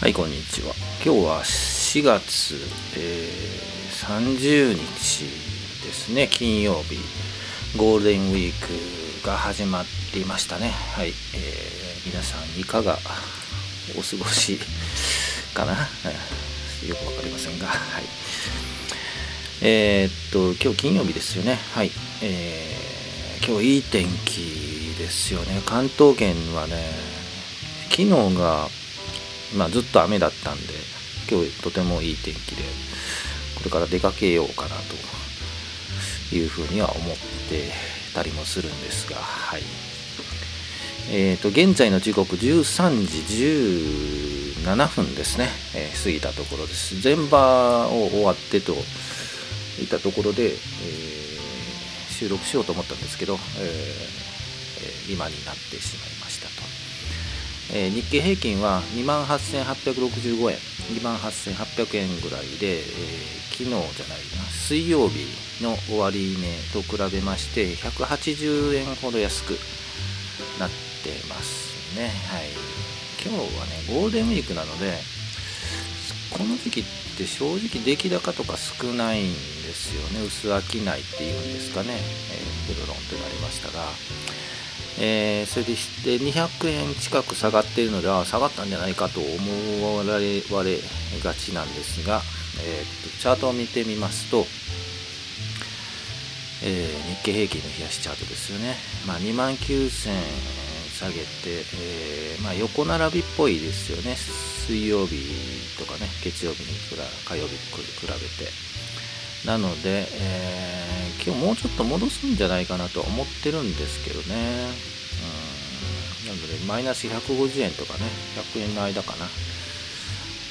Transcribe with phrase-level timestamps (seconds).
[0.00, 0.74] はい、こんにちは。
[1.04, 2.54] 今日は4月、
[2.96, 5.24] えー、30日
[5.84, 6.98] ですね、金曜日、
[7.76, 10.68] ゴールデンウィークが始まっていましたね。
[10.94, 11.14] はい、えー、
[12.06, 12.96] 皆さんいかが
[13.98, 14.60] お過ごし
[15.52, 15.72] かな、
[16.86, 18.04] よくわかりませんが、はい。
[19.62, 21.58] えー、っと、今日金曜日ですよね。
[21.74, 21.90] はい。
[22.22, 25.60] えー、今日いい天気ですよね。
[25.66, 26.88] 関東圏はね、
[27.90, 28.70] 昨日が
[29.56, 30.74] まあ、ずっと雨だったんで
[31.30, 32.62] 今日とてもいい天気で
[33.56, 34.76] これから出かけようかな
[36.30, 37.16] というふうには思っ
[37.48, 37.70] て
[38.14, 39.62] たりもするんですがはい。
[41.10, 47.00] えーと、現在の時刻13時17分ですね、えー、過ぎたところです。
[47.00, 48.72] 全場を終わってと
[49.80, 56.77] いったところで、えー、収録しようと思ったんですけど、えー、今になってしまいましたと。
[57.70, 60.56] えー、日経平均は2万8865円。
[60.88, 62.84] 2万8800円ぐらいで、えー、
[63.50, 64.44] 昨日じゃないな。
[64.50, 65.26] 水曜日
[65.62, 69.50] の終値と比べまして180円ほど安く
[70.58, 70.70] なっ
[71.02, 72.08] てますね。
[72.28, 72.44] はい。
[73.22, 74.94] 今日はねゴールデンウィークなので
[76.30, 76.84] この時期っ
[77.16, 80.24] て正直出来高とか少ないんですよね。
[80.24, 84.37] 薄商いっていうんですかね、えー、ペロロンとなりましたが。
[85.00, 90.40] えー、それでして200円近く下がっているのでは下がったんじゃないかと思われ
[91.22, 92.20] がちなんですが、
[92.64, 94.44] えー、とチャートを見てみますと、
[96.64, 98.74] えー、日経平均の冷やしチャートですよね、
[99.06, 100.68] まあ、2万9000円
[100.98, 101.22] 下げて、
[101.80, 104.16] えー、まあ、横並びっぽいですよね。
[104.16, 105.16] 水曜日
[105.78, 106.76] とかね月曜日に
[107.24, 108.67] 火曜日に比べて。
[109.48, 114.68] なので、えー、今日もうちょっと戻すんじゃないかなと思ってるんですけどね。
[116.22, 116.28] うん。
[116.28, 118.00] なので、マイナス150円とかね、
[118.54, 119.24] 100円の間かな。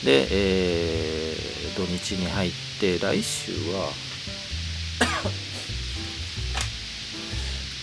[0.04, 3.94] で、えー、土日に入って、来週は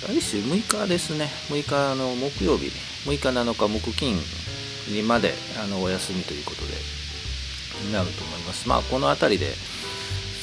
[0.09, 1.31] 来週6日ですね。
[1.49, 2.73] 6日の木曜日、
[3.07, 4.21] 6日7日木金
[4.89, 6.75] にまであのお休みということで、
[7.93, 8.69] なると思います。
[8.69, 9.55] まあ、この辺りで、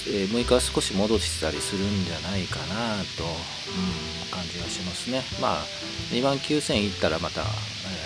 [0.07, 5.21] え、6日は少し戻したりするんじゃないかなと、うん、感じがしますね。
[5.39, 5.65] まあ、
[6.11, 7.47] 2万9000円いったらまた、えー、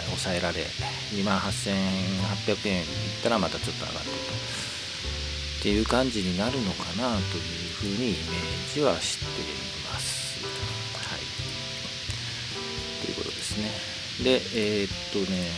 [0.07, 0.65] 抑えられ、
[1.13, 2.85] 2万8800円いっ
[3.23, 4.65] たらまたちょっと上がってと。
[5.59, 9.45] っていう感じになるのかなというふうにイメージはしてい
[9.91, 10.43] ます。
[10.43, 11.19] はい。
[13.03, 13.71] ということですね。
[14.23, 15.49] で、えー、っとね、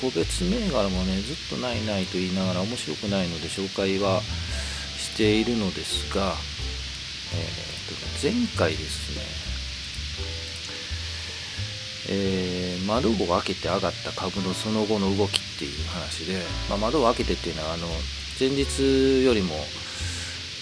[0.00, 4.22] 個別銘柄もね、ずっとないないと言いながら面白くないので紹介は、
[5.20, 6.32] しているのですが、
[7.34, 9.22] えー、と前回ですね、
[12.08, 17.86] えー、窓を開けて上がった株のその後の動きっていう話で、まあ、窓を開けてっていうのはあの
[18.40, 19.56] 前日よりも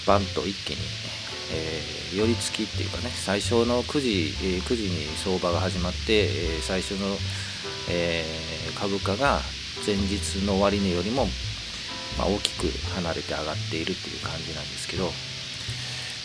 [0.09, 0.79] バンと一気に、
[1.53, 7.17] えー、寄り付きっていうかね最初の9時、えー、9時に相場が始まって、えー、最初の、
[7.91, 8.25] え
[8.75, 9.41] 株価が
[9.87, 11.29] 前日の終値よりも
[12.19, 15.11] まあ、大きく離れて上がっているっていう感じなんですけど、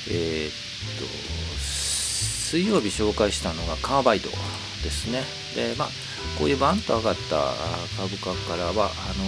[0.10, 0.52] えー、っ
[1.00, 1.06] と、
[1.62, 4.30] 水曜日紹介したのがカーバイド
[4.84, 5.24] ですね。
[5.56, 5.90] で、まあ、
[6.38, 7.54] こういうバンと上がった
[7.98, 9.24] 株価からは、あの、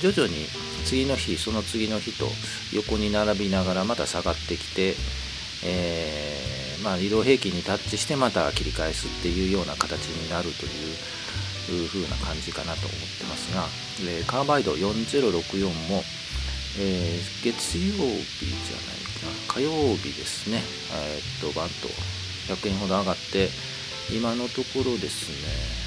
[0.00, 0.46] 徐々に
[0.84, 2.26] 次の日、その次の日と
[2.72, 4.94] 横に並びながらまた下がってきて、
[5.64, 10.70] えー、まあ、移動平均にタッチしてまた切り返すっていうような形になるという
[11.70, 13.66] いう風な感じかなと思ってますが、
[14.10, 16.02] えー、カーバイド4064も、
[16.80, 19.54] えー、月曜日じゃないかな。
[19.54, 20.62] 火曜日ですね、
[20.94, 21.88] えー、っとバンと
[22.52, 23.48] 100円ほど上がって
[24.10, 25.82] 今のところですね。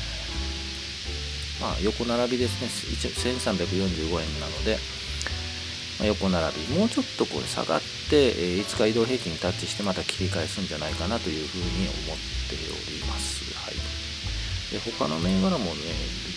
[1.59, 2.67] まあ横並びですね。
[2.67, 4.77] 1345円なので、
[5.99, 6.79] まあ、横並び。
[6.79, 12.17] もうちょっとこれ下がって、えー、5日移動平均にタッチしてまた切り返すんじゃないかなというふうに思っ
[12.49, 13.53] ております。
[13.55, 14.04] はい。
[14.75, 15.71] で他の銘柄もね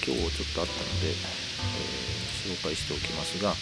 [0.06, 3.52] 今日ちょっとあったので、えー、紹介しておきますが、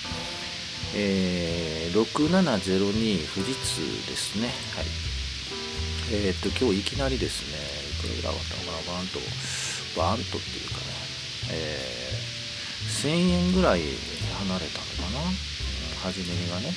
[0.94, 4.48] えー、6702富士通ですね。
[4.76, 4.86] はい。
[6.12, 7.56] えー、っと今日いきなりですね
[7.88, 9.18] いくらぐらい上がったのかなバーンと
[9.96, 10.82] バーンとっていうかね、
[11.52, 15.24] えー、1000円ぐらい離れたのかな
[16.04, 16.74] 初めがね。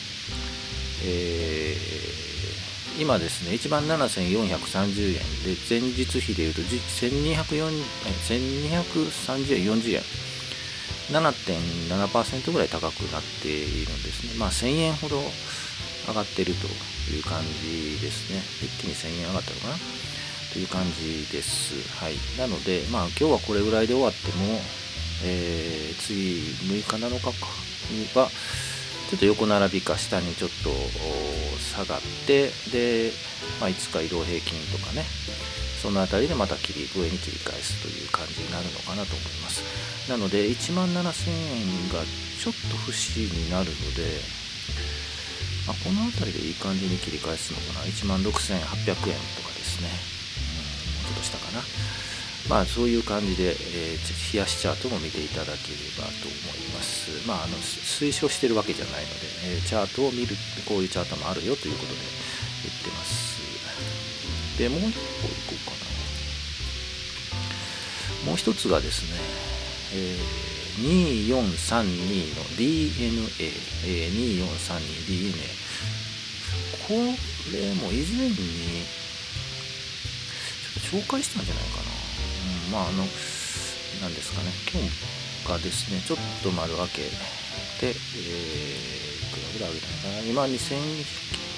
[1.04, 2.30] えー
[3.00, 7.64] 今ですね、1万7430円で、前日比でいうと1230
[8.68, 10.04] 円、40円、
[11.10, 14.34] 7.7%ぐらい高くなっているんですね。
[14.38, 15.22] まあ、1000円ほど
[16.10, 16.68] 上がってると
[17.16, 18.42] いう感じですね。
[18.62, 19.76] 一気に1000円上がったのかな？
[20.52, 21.76] という感じです。
[22.04, 22.16] はい。
[22.38, 24.60] なので、まあ、今日はこれぐらいで終わっても、
[25.24, 27.32] えー、次6日7日か
[27.92, 28.30] には
[29.10, 30.70] ちょっと横並びか下にちょっと
[31.58, 33.12] 下がってで、
[33.60, 35.04] まあ、いつか移動平均とかね
[35.82, 39.64] その辺りでまた切り上に切り返すという感じになるのかなと思います。
[40.12, 44.22] なので1万7000円がちょっと不思議になるので、
[45.66, 47.86] まあ、この辺りでいい感じに切り返すのかな。
[47.88, 49.90] 1万6800円とかですね。
[49.90, 51.64] うんもうちょっとしたかな。
[52.50, 55.56] まあそういう感じで、えー、冷やしチャートも見ていただけれ
[55.98, 56.69] ばと思います。
[57.26, 59.16] まああの推奨してるわけじゃないので、
[59.46, 60.36] えー、チャートを見る
[60.66, 62.00] こういうチャートもあるよということで
[62.64, 63.40] 言ってます。
[64.58, 65.90] でもう一個いこうかな。
[68.26, 69.20] もう一つがですね、
[69.94, 73.30] えー、2432の dna
[73.86, 75.34] え2432 dna
[76.88, 76.94] こ
[77.54, 78.36] れも以前に
[80.92, 81.84] 紹介したんじゃないかな。
[82.66, 83.08] うん、まああの
[84.02, 84.90] 何ですかね今日
[85.50, 86.00] がですね。
[86.06, 87.10] ちょっと丸分けで、
[87.82, 90.30] えー、いくらぐらい上げたのかな。
[90.30, 90.78] 今2000、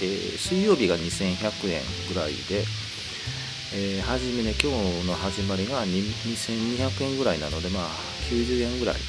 [0.01, 2.63] えー、水曜日が2100円ぐらいで
[3.73, 7.87] えー、初めね今日の始まりが2200円ぐらいなのでまあ
[8.29, 9.01] 90円ぐらいか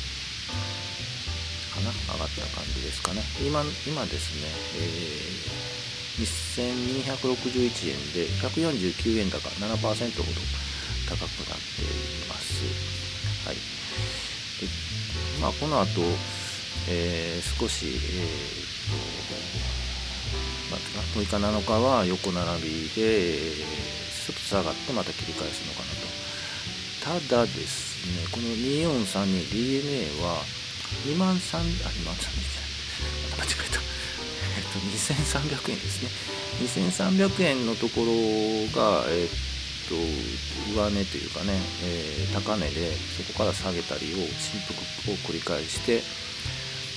[1.80, 1.90] な。
[1.90, 3.22] 上がった感じですかね。
[3.44, 4.46] 今今ですね、
[4.78, 6.26] えー、
[7.10, 9.96] 2261円で149円高7%ほど
[11.08, 11.86] 高くなってい
[12.28, 12.62] ます。
[13.44, 13.81] はい。
[15.42, 16.00] まあこの後、
[16.88, 17.98] えー、少しえー、
[20.70, 26.06] と6日7日は横並びで、ちょっと下がってまた切り返すのかなと。
[27.02, 30.38] ただですねこの 2432DNA は
[31.04, 32.62] 2万3あ2万3じゃ
[33.36, 33.42] ない。
[33.42, 33.82] 間違えた。
[34.58, 36.10] えっと2300円ですね。
[36.62, 38.12] 2300円のところ
[38.70, 39.51] がえっと
[40.74, 41.52] 上値というかね、
[41.84, 46.00] えー、高値でそこから下げたりを振幅を繰り返して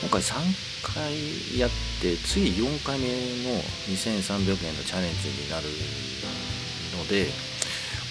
[0.01, 0.35] 今回3
[0.83, 1.69] 回やっ
[2.01, 5.67] て次4回目の2300円のチャレンジになる
[6.97, 7.27] ので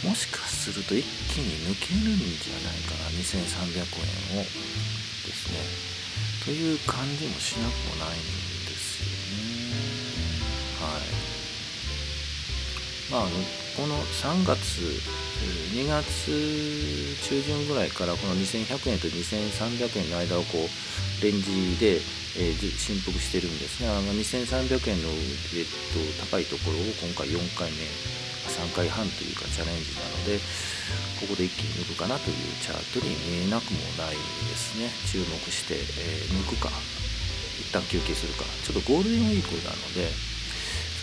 [0.03, 1.03] もしかすると一
[1.33, 3.81] 気に抜けるんじゃないかな2300
[4.37, 5.59] 円をですね。
[6.45, 9.73] という感じもしなくもないんですよね。
[10.79, 11.25] はい。
[13.11, 14.87] まあこの3月
[15.75, 16.31] 2月
[17.27, 21.99] 中旬ぐらいからこの2100円と2300円の間をこうレンジで、
[22.39, 25.11] えー、振幅してるんですが、ね、2300円の、
[25.59, 27.83] えっと、高いところを今回4回目
[28.47, 30.39] 3回半というかチャレンジなので
[31.19, 34.91] ここで一気に抜くかなというチャートに見えなくもないですね。
[35.11, 36.71] 注目して、えー、抜くか
[37.59, 38.45] 一旦休憩するか。
[38.63, 40.34] ちょっとゴールデンウィークなので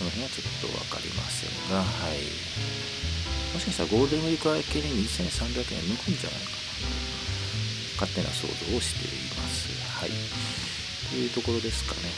[0.02, 2.26] その辺はちょっと分かりませんがはい。
[3.54, 8.10] もしかしたらゴールデンウィーク明けに2300円抜くんじゃないかな。
[8.10, 9.70] 勝手な想像をしています。
[10.02, 10.18] はい。
[11.14, 12.10] というところですかね。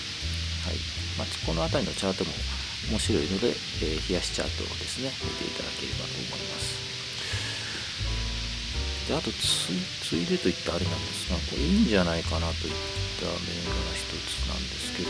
[0.63, 0.79] はい。
[1.19, 2.31] まあ、この辺りのチャートも
[2.87, 5.11] 面白いので、えー、冷やしチャートをですね。
[5.19, 6.79] 見ていただければと思います。
[9.11, 12.73] であとついでといったあれなんですがこれいいんじゃないかなといっ
[13.19, 15.09] た銘柄一つなんですけど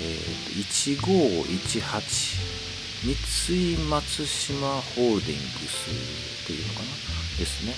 [0.00, 2.58] えー、1518
[3.04, 5.90] 三井松島ホールディングス
[6.44, 6.86] っていうのかな？
[7.38, 7.74] ですね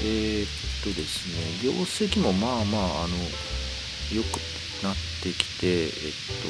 [0.00, 0.48] えー、っ
[0.82, 3.16] とですね業績もまあまああの
[4.14, 4.40] よく
[4.84, 6.48] なってきて、えっと、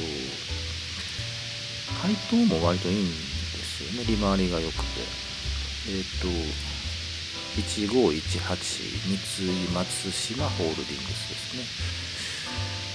[2.02, 4.82] 配当も割といいんですよね、利回りが良くて。
[5.88, 6.28] えっと、
[7.60, 8.16] 1518
[9.36, 11.64] 三井松島ホールディングスですね。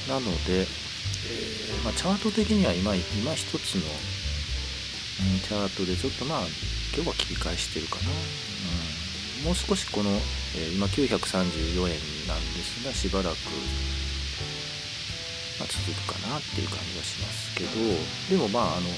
[0.09, 0.65] なので、
[1.25, 6.39] えー、まあ、チャート的には今今一つの、うん、チャートでちょっとまあ
[6.93, 8.01] 今日は切り返してるかな。
[8.09, 13.35] うん、もう少しこの、えー、今934円なんですがしばらく
[15.59, 17.71] まあ、続くかなっていう感じはしますけど
[18.29, 18.89] でもまああの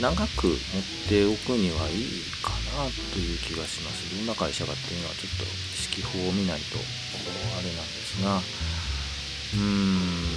[0.00, 0.56] 長く持っ
[1.08, 5.44] ておくにはいいかなという気がしますどんな会社かっていうのはちょっと
[5.92, 8.40] 指揮法を見ないとあれなんですが
[9.54, 10.28] うーん。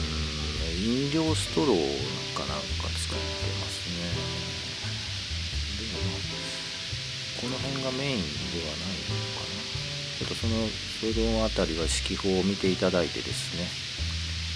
[0.81, 1.77] 飲料ストロー
[2.33, 3.25] かなんか使って
[3.59, 4.09] ますね。
[5.77, 6.21] でもまあ
[7.41, 9.61] この辺がメインではないのかな。
[10.17, 10.53] ちょっとその
[10.99, 13.67] その辺りは指揮法を見ていただいてですね。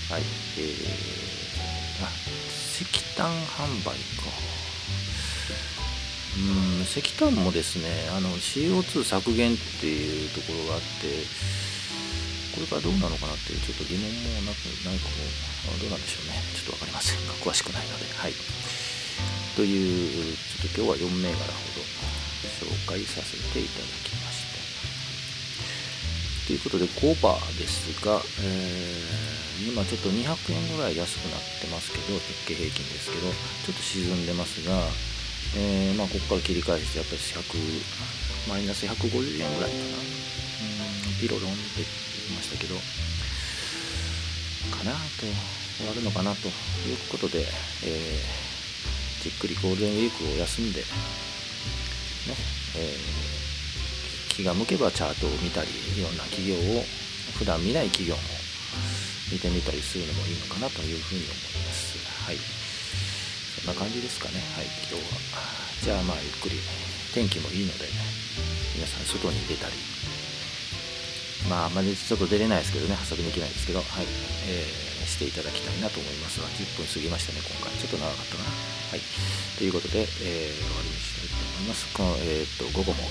[0.09, 0.21] はい、
[0.57, 2.09] えー、あ、
[2.47, 3.95] 石炭販売か。
[6.37, 6.39] う
[6.79, 10.85] ん、石炭もですね、あの CO2 削減っていうところがあって、
[12.55, 16.39] これからどうなのかなっていうちょっと疑問もなくないかも、どうなんでしょうね。
[16.55, 18.33] ちょっと分かりませんが、詳しくないので、はい。
[19.59, 21.83] という、ちょっと今日は4銘柄ほど
[22.63, 26.53] 紹介させていただきましたと。
[26.53, 33.27] いうことで5バーですが、えー、今ちょっと200円ぐらい安くなってますけど日経平均ですけど
[33.67, 34.79] ちょっと沈んでますが、
[35.57, 40.15] えー、まあ、ここから切り返してやっぱり100マイナス150円ぐらいかな
[41.19, 42.14] ピロロンって言いましたけどか
[44.85, 45.25] なと
[45.81, 50.85] 終わるのかなということで、えー、じっくりゴールデンウィークを休んでね、
[52.77, 56.83] えー、気が向けばチャートを見たりいろんな企業を
[57.37, 58.21] 普段見ない企業も
[59.31, 61.97] 見てみたりするのもいいのかなというふうに思います。
[62.23, 62.37] はい。
[62.37, 64.39] そんな感じですかね。
[64.55, 64.65] はい。
[64.87, 65.41] 今日は。
[65.83, 66.61] じゃあまあゆっくり。
[67.15, 67.91] 天気もいいので、ね、
[68.75, 69.73] 皆さん外に出たり
[71.49, 74.05] まああまりちょっと出れないですけどね遊びに行けないですけどはい
[74.49, 77.71] えーしていただきたいなと思いますが、10分過ぎましたね、今回。
[77.77, 78.43] ちょっと長かったな。
[78.43, 79.01] はい。
[79.57, 81.93] ということで、えー、終わりにしたいと思います。
[81.93, 83.07] この、えー、っと、午後も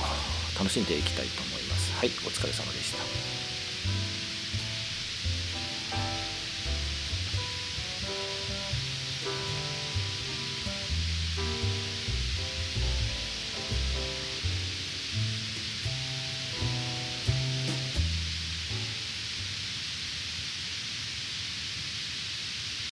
[0.58, 1.94] 楽しんでいきたいと思います。
[1.96, 3.33] はい、お疲れ様でした。